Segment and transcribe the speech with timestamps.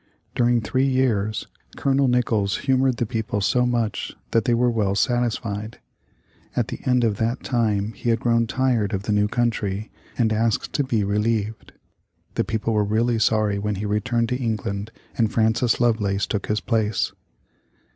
[0.33, 1.45] During three years
[1.77, 5.77] Colonel Nicolls humored the people so much that they were well satisfied.
[6.55, 10.33] At the end of that time he had grown tired of the new country, and
[10.33, 11.73] asked to be relieved.
[12.33, 16.61] The people were really sorry when he returned to England and Francis Lovelace took his
[16.61, 17.11] place.